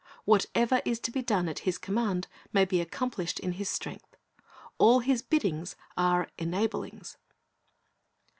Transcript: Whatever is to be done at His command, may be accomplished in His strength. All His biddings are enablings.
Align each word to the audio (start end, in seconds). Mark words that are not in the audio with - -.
Whatever 0.25 0.81
is 0.83 0.99
to 1.01 1.11
be 1.11 1.21
done 1.21 1.47
at 1.47 1.59
His 1.59 1.77
command, 1.77 2.27
may 2.51 2.65
be 2.65 2.81
accomplished 2.81 3.39
in 3.39 3.51
His 3.51 3.69
strength. 3.69 4.15
All 4.79 5.01
His 5.01 5.21
biddings 5.21 5.75
are 5.95 6.27
enablings. 6.39 7.17